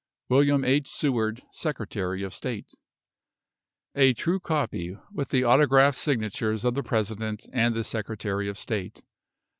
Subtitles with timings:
[0.29, 0.87] WILLIAM H.
[0.87, 2.73] SEWARD, Secretary of State.
[3.93, 9.03] A true copy, with the autograph signatures of the President and the Secretary of State.